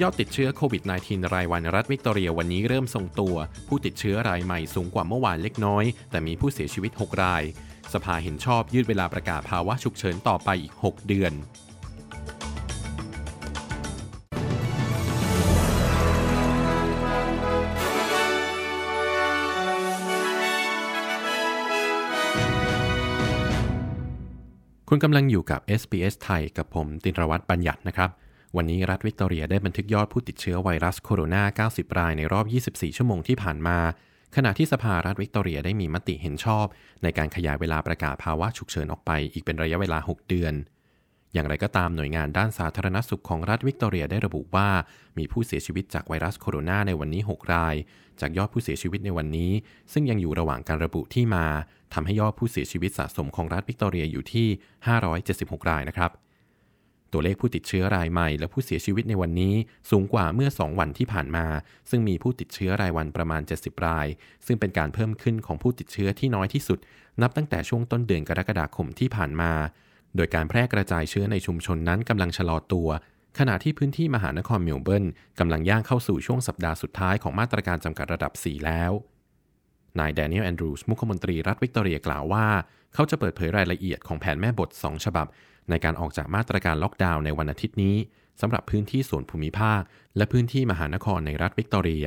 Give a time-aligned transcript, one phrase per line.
[0.00, 3.34] ยอดติดเชื้อโควิด -19 รายวันรัฐวิกตอเรียวันนี้เริ่มทรงตัว
[3.68, 7.42] ผู้ติดเชื้อรายใหม่สูงกว่าเมื่อวานเล็กน้อย แต่มีผู้เสียชีวิต 6 ราย
[7.92, 11.32] สภาเห็นชอบยืดเวลาประกาศภาวะฉุกเฉินต่อไปอีก 6 เดือน
[24.88, 28.10] คุณกำลังอยู่กับ SBS ไทยกับผมตินรวัตรบัญญัตินะครับ
[28.56, 33.78] วันนี้รัฐวิกตอเรียได้บันทึกยอดผู้ติดเชื้อไวรัสโคโรนา 90 รายในรอบ 24 ชั่วโมงที่ผ่านมา
[34.36, 36.66] ขณะที่สภารัฐวิกตอเรียได้มีมติเห็นชอบ
[37.02, 40.54] ในการขยายเวลาประกาศภาวะฉุกเฉินออกไปอีกเป็นระยะเวลา 6 เดือน
[41.32, 44.68] อย่างไรก็ตามหน่วยงานด้านสาธารณสุขของรัฐวิกตอเรียได้ระบุว่า
[45.18, 47.74] มีผู้เสียชีวิตจากไวรัสโคโรนาในวันนี้ 6 ราย
[48.20, 49.52] จากยอดผู้เสียชีวิตในวันนี้
[49.92, 51.46] ซึ่งยังอยู่ระหว่างการระบุที่มา
[51.94, 54.48] ทำให้ยอดผู้เสียชีวิตสะสมของรัฐวิกตอเรียอยู่ที่
[55.08, 56.12] 576 รายนะครับ
[57.12, 59.54] ตัวเลขผู้ติดเชื้อรายใหม่และผู้เสียชีวิตในวันนี้
[59.90, 61.46] สูงกว่าเมื่อ 2 วันที่ผ่านมา
[61.90, 64.06] ซึ่งมีผู้ติดเชื้อรายวันประมาณ 70 ราย
[64.46, 66.78] ซึ่งเป็นการเพิ่มขึ้นของผู้ติดเชื้อที่น้อยที่สุด
[67.22, 69.52] นับตั้งแต่ช่วงต้นเดือนกรกฎาคมที่ผ่านมา
[70.16, 72.88] โดยการแพร่กระจายเชื้อในชุมชนนั้นกำลังชะลอตัว
[73.38, 75.04] ขณะที่พื้นที่มหานครเมลเบิร์น
[75.38, 78.92] กำลังย่างเข้าสู่ช่วงสัปดาห์สุดท้ายของมาตรการจำกัดระดับ 4 แล้ว
[80.00, 82.46] นายแดเนียลแอนดรูสมุขมนตรีรัฐวิกตอเรียกล่าวว่า
[82.94, 85.26] เขาจะเปิดเผยรายละเอียดของแผนแม่บท 2 ฉบับ
[85.70, 87.96] ในการออกจากมาตรการล็อกดาวน์ในวันอาทิตย์นี้
[88.40, 89.80] สำหรับพื้นที่ส่วนภูมิภาค
[90.16, 92.06] และพื้นที่มหานครในรัฐวิกตอเรีย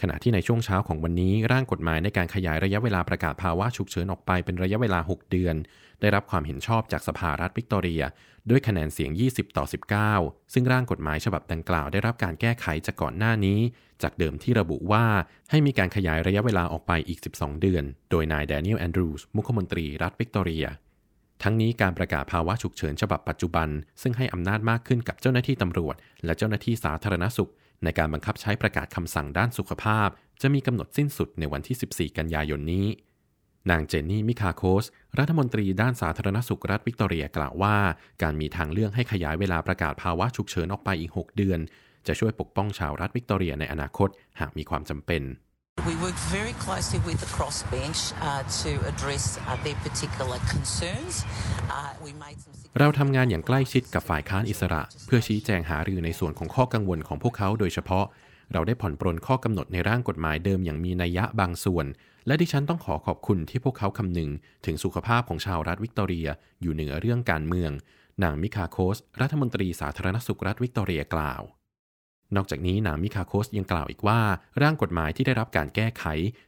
[0.00, 5.54] ขณะที่ในช่วงเช้าของวันนี้ร่างกฎหมายในการขยายระยะเวลาประกาศภาวะฉุกเฉินออกไปเป็นระยะเวลา 6 เดือน
[6.00, 8.02] ได้รับความเห็นชอบจากสภารัฐวิกตอเรีย
[8.50, 9.64] ด้วยคะแนนเสียง 20 ต่อ
[10.08, 13.58] 19 ซึ่งร่างกฎหมายฉบับดังกล่าวได้รับการแก้ไขจากก่อนหน้านี้
[14.02, 15.04] จากเดิมที่ระบุว่า
[15.50, 20.66] ให้มีการขยายระยะเวลาออกไปอีก 12 เดือน โดยนายแดเนียลแอนดรูสมุขมนตรีรัฐวิกตอเรีย
[21.42, 23.68] ทั้งนี้การประกาศภาวะฉุกเฉินฉบับปัจจุบัน
[24.02, 27.50] ซึ่งให้อำนาจมากขึ้นกับเจ้าหน้าที่ตำรวจ และเจ้าหน้าที่สาธารณสุข
[27.84, 30.08] ในการบังคับใช้ประกาศคำสั่งด้านสุขภาพ
[30.42, 32.86] จะมีกำหนดสิ้นสุดในวันที่ 14 กันยายนนี้
[33.70, 34.84] นางเจนนี่มิคาโคส
[35.18, 37.76] รัฐมนตรีด้านสาธารณสุขรัฐวิกตอเรียกล่าวว่า
[38.22, 41.60] การมีทางเลือกให้ขยายเวลาประกาศภาวะฉุกเฉินออกไปอีก 6 เดือน
[42.06, 44.08] จะช่วยปกป้องชาวรัฐวิกตอเรียในอนาคต
[44.40, 45.22] หากมีความจำเป็น
[45.86, 51.14] We work very closely with the crossbench uh, to address uh, their particular concerns.
[51.70, 58.04] Uh, we made some เราทำงานอย่างใกล้ชิดกับฝ่ายค้านอิสระ เพื่อชี้แจงหารือในส่วนของข้อกังวลของพวกเขาโดยเฉพาะ
[58.52, 61.86] เราได้ผ่อนปรนข้อกำหนดในร่างกฎหมายเดิมอย่างมีนัยยะบางส่วน
[62.26, 64.30] และดิฉันต้องขอขอบคุณที่พวกเขาคำนึง
[64.66, 66.28] ถึงสุขภาพของชาวรัฐวิกตอเรีย
[66.62, 67.70] อยู่เหนือเรื่องการเมือง
[68.22, 71.42] นางมิคาโคส รัฐมนตรีสาธารณสุขรัฐวิกตอเรียกล่าว
[72.36, 74.20] นอกจากนี้นางมิคาโคสยังกล่าวอีกว่า
[74.62, 76.04] ร่างกฎหมายที่ได้รับการแก้ไข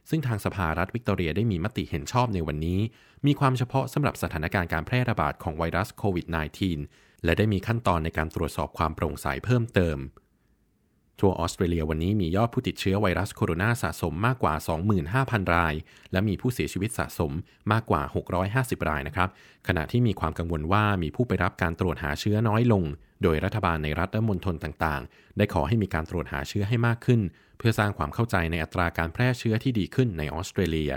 [0.09, 2.79] ซึ่งทางสภารัฐวิกตอเรียได้มีมติเห็นชอบในวันนี้
[3.25, 6.27] มีความเฉพาะสำหรับสถานการณ์การแพร่ระบาดของไวรัสโควิด
[6.75, 9.97] -19 และได้มีขั้นตอนในการตรวจสอบความโปร่งใสเพิ่มเติม
[11.21, 14.53] ทั่วออสเตรเลียวันนี้มียอดผู้ติดเชื้อไวรัสโคโรนาสะสมมากกว่า
[15.03, 15.73] 25,000 ราย
[16.11, 17.31] และมีผู้เสียชีวิตสะสม
[17.71, 18.01] มากกว่า
[18.49, 19.29] 650 รายนะครับ
[19.67, 22.83] ขณะที่มีความกังวลว่ามีผู้ไปรับการตรวจหาเชื้อน้อยลง
[23.23, 27.21] โดยรัฐบาลในรัฐและมณฑลต่างๆ ได้ขอให้มีการตรวจหาเชื้อให้มากขึ้น
[27.57, 30.91] เพื่อสร้างความเข้าใจในอัตราการแพร่เชื้อที่ดีขึ้นในออสเตรเลีย